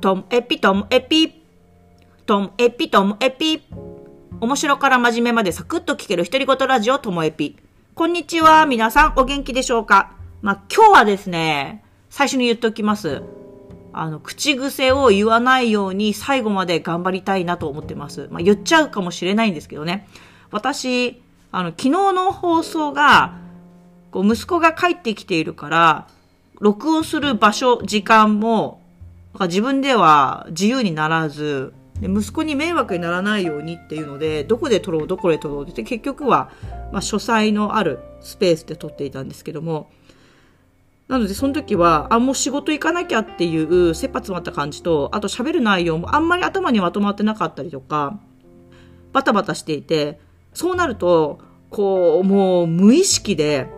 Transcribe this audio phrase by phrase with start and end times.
[0.00, 1.42] ともエピともエピ。
[2.24, 3.62] ともエピともエピ。
[4.40, 7.58] 面白から真面目までサクッと聞ける独り言ラジオともエピ。
[7.94, 8.64] こんにちは。
[8.64, 10.12] 皆さんお元気でしょうか？
[10.40, 13.22] まあ、今日はですね、最初に言っておきます。
[13.92, 18.28] あの、口癖を言わないように最後まで頑張りたいなと思ってます。
[18.30, 20.08] まあ、言っちゃうかもしれないんですけどね。
[20.50, 21.20] 私、
[21.52, 23.36] あの、昨日の放送が、
[24.12, 26.08] こう、息子が帰ってきているから、
[26.58, 28.79] 録音する場所、時間も、
[29.46, 36.50] 自分では自由にならず、で息子に迷惑にならないようにっていうので、どこで撮ろう、どこで撮ろうって、結局は、
[36.92, 39.90] まあ、書斎のあるスペースで撮っていたんですけども、
[41.08, 48.18] なので、その時は、あ、もう仕事行かなきゃっていう、切羽詰まった感じと、あと喋る内容もあんまり頭にまとまってなかったりとか、
[49.12, 50.20] バタバタしていて、
[50.54, 53.68] そうなると、こう、もう無意識で、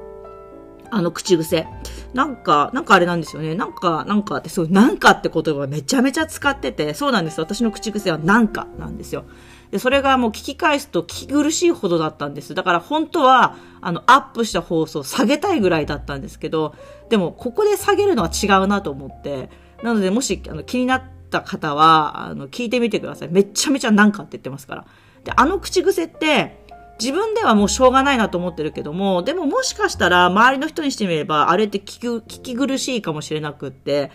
[0.94, 1.66] あの口癖。
[2.12, 3.54] なんか、なんかあれなんですよね。
[3.54, 7.40] なんか、なんかって、そう、なんかって言葉めちゃめちゃ使ってて、そうなんです。
[7.40, 9.24] 私の口癖はなんかなんですよ。
[9.70, 12.54] で、それがもう聞き返すと聞き苦しいほどだったんです。
[12.54, 16.74] だから本当は、あの、アップした放送下げたいぐらいだったんですけど、
[17.08, 19.48] でも、ここで下げるのは違うなと思って、
[19.82, 23.28] なので、もし、あの、気になった方は、あの、聞いてみてください。
[23.30, 24.84] めちゃめちゃなんかって言ってますから。
[25.24, 26.61] で、あの口癖って、
[27.02, 34.12] 自分ではもうしょうがないなと思ってるけども、でももしかしたら周りの人にしてみれば、あれって聞く、聞き苦しいかもしれなくって、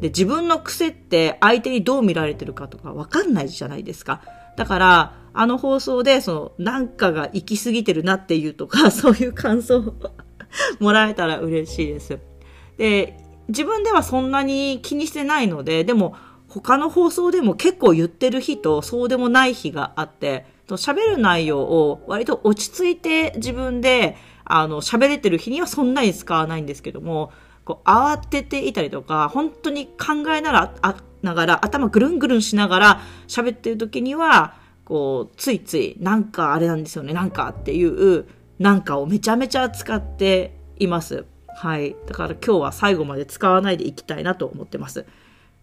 [0.00, 4.20] で、自分の癖って相手にどう見られてるかとかわかんないじゃないですか。
[4.56, 9.94] だから、あの放送で、その、なんかが行き過ぎてるなっていうとか、 そういう感想を
[10.80, 12.18] もらえたら嬉しいです。
[12.76, 13.16] で、
[13.48, 16.14] 自分ではそんなに気にしてないので、でも、
[16.48, 27.32] 他の放送でも結構言ってる日とそうでもない日があって、喋る内容を割と落ち着いて自分で、あの、喋れてる日にはそんなに使わないんですけども、
[27.64, 30.74] こう、慌てていたりとか、本当に考えなら、
[31.22, 38.26] ながら、頭ぐるんぐるんしながら喋ってる時には、こう、ついつい、なんかあれなんですよね、なんかっていう、
[38.58, 41.26] なんかをめちゃめちゃ使っています。
[41.48, 41.94] はい。
[42.06, 45.04] だから今日は最後まで使わないでいきたいなと思ってます。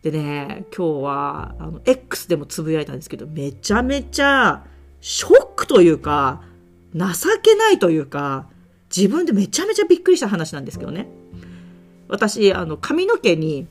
[0.06, 4.64] でね、今日は、あの、X でもつぶやいたんですけど、めちゃめちゃ、
[5.02, 6.44] ショックというか、
[6.94, 7.02] 情
[7.42, 8.48] けないというか、
[8.96, 11.08] 自分でめちゃめちゃびっくりした話なんですけどね。
[12.08, 13.66] 私、あの、髪の毛に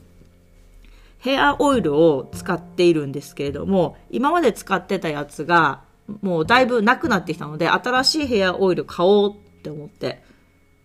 [1.19, 5.85] ヘアオイルを使っているんですけれども、今まで使ってたやつが、
[6.21, 10.25] もうだいぶなくなってきたので、新しいヘアオイル買おうって思って、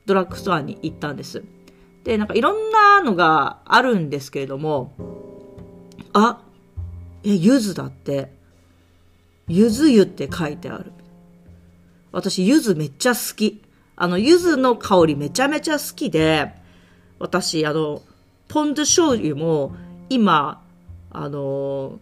[0.05, 1.43] ドラッグストアに行ったんです。
[2.03, 4.93] で、なんかいろんなのがあるんですけれども、
[6.13, 6.41] あ、
[7.23, 8.31] え、柚子だって、
[9.47, 10.91] 柚子湯って書いてある。
[12.11, 13.61] 私、柚子めっちゃ好き。
[13.95, 16.53] あの、柚子の香りめちゃめちゃ好きで、
[17.19, 18.01] 私、あの、
[18.47, 19.75] ポン酢醤油も
[20.09, 20.63] 今、
[21.11, 21.99] あの、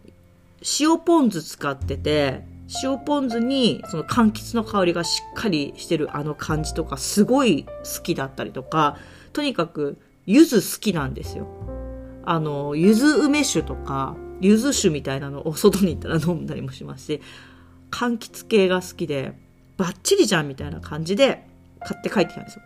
[0.80, 2.46] 塩ポン酢使ってて、
[2.84, 8.98] 塩ポン酢にその柑橘の香りがしっかりしてるあの感じとかすごい好きだったりとか、
[9.34, 11.48] とにかく柚子好きなんですよ。
[12.30, 17.22] あの、柚子梅酒とか、柚子酒みたいなのを外に行ったら飲んだりもしますし、
[17.90, 19.32] 柑橘系が好きで、
[19.78, 21.48] バッチリじゃんみたいな感じで
[21.80, 22.64] 買って帰ってきたんですよ。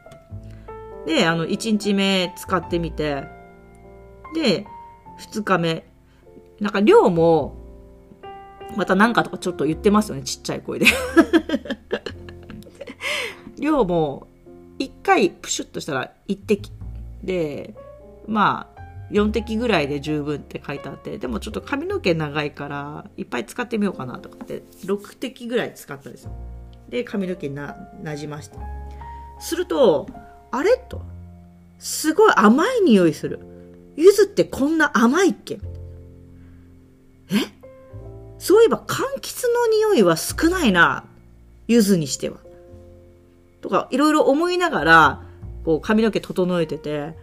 [1.06, 3.28] で、あの、1日目使ってみて、
[4.34, 4.66] で、
[5.32, 5.86] 2日目。
[6.60, 7.56] なんか量も、
[8.76, 10.88] またなんかとかちょっと言ってますよね、ちっちゃい声で
[13.62, 14.26] 量も、
[14.80, 16.72] 1回プシュッとしたら1滴。
[17.24, 17.76] で、
[18.28, 18.71] まあ、
[19.12, 26.32] 4滴ぐらいで十分って書いてあって、でもちょっと髪の毛長いから、いっぱい使ってみようかなとかって、6滴ぐらい使ったんですよ。
[26.90, 28.58] で、髪の毛な、なじまして。
[29.40, 30.08] すると、
[30.52, 31.02] あれと、
[31.80, 33.40] すごい甘い匂いする。
[33.96, 35.60] 柚子ってこんな甘いっけ？
[37.32, 37.36] え？
[38.40, 41.06] そういえば柑橘の匂いは少ないな。
[41.68, 42.38] 柚子にしては。
[43.62, 45.24] とか、いろいろ思いながら、
[45.64, 47.16] こう髪の毛整えてて、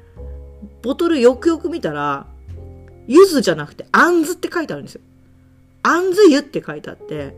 [0.82, 2.26] ボトルよくよく見たら、
[3.06, 5.00] ゆずじゃなくて、あんずって書いてあるんですよ。
[5.82, 7.34] あんず湯って書いてあって、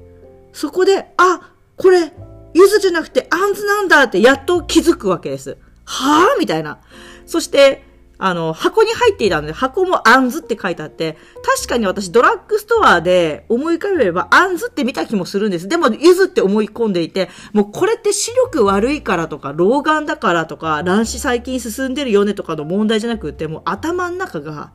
[0.52, 2.12] そこで、あ、これ、
[2.55, 5.56] ゆずじゃなくてあんずなんだってやっと気づくわけです。
[5.84, 6.38] はぁ？
[6.40, 6.81] みたいな。
[7.26, 7.84] そして、
[8.22, 15.69] あの、箱に入っていたので、箱もあんずって書いてあって、確かに私ドラッグストアで思い浮かべればあんずって見た気もするんです。
[15.69, 24.72] でも、ゆずって思い込んでいて、もうこれって視力悪いからとか、老眼だからとか、卵子最近進んでるよねとかの問題じゃなくて、もう頭の中が、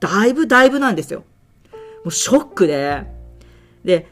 [0.00, 1.20] だいぶだいぶなんですよ。
[2.04, 3.04] もうショックで。
[3.84, 4.08] で、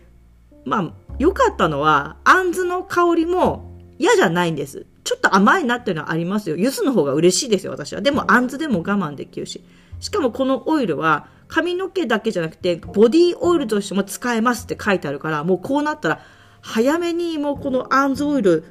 [0.64, 4.86] まあ、良かったのは、あんずの香りも嫌じゃないんです。
[5.06, 6.56] ちょっと甘いなっていうのはありますよ。
[6.56, 8.00] 柚子の方が嬉しいですよ、私は。
[8.00, 9.62] でも、あんずでも我慢できるし。
[10.00, 16.20] しかもこのオイルは髪の毛だけじゃなくてボディオイルとしても使えますって書いてあるから、もうこうなったら
[16.60, 18.64] 早めにもうこのアンズオイル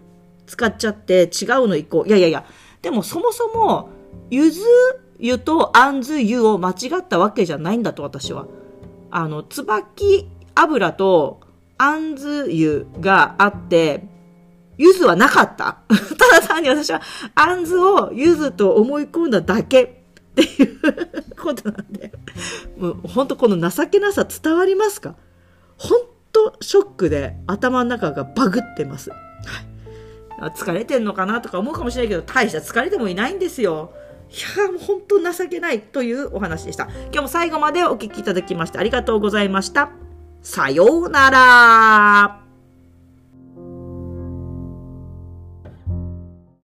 [0.46, 2.08] 使っちゃって違うの行こう。
[2.08, 2.46] いやいやいや、
[2.82, 3.90] でもそもそも、
[4.30, 4.62] ゆず
[5.18, 8.46] 湯とあんず湯を間違ったわけじゃないんだと私は。
[9.10, 11.40] あの、椿油と
[11.78, 14.15] あんず湯があって、
[14.78, 15.80] ゆずはなかった？
[15.90, 17.02] ただ単に私は
[17.36, 19.90] あんずをゆずと思い込んだだけっ
[20.36, 20.80] ていう
[21.42, 22.12] ことなんで。
[22.78, 25.16] もう本当この情けなさ伝わりますか？
[25.78, 26.00] 本
[26.34, 29.10] 当ショックで頭の中がバグってます。
[29.12, 29.16] は
[30.48, 30.52] い。
[30.52, 33.94] 疲れてんのかなとか思うかもしれないけど、大した疲れてもいないんですよ。
[34.30, 36.90] いやもう本当情けないというお話でした。
[37.06, 39.92] 今日も最後までお聴きいただきましてありがとうございました。
[40.42, 42.45] さようなら。